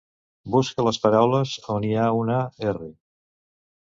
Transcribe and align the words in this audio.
Busca 0.53 0.85
les 0.85 0.97
paraules 1.03 1.53
on 1.73 1.85
hi 1.89 1.93
ha 1.97 2.07
una 2.21 2.39
'r'. 2.71 2.89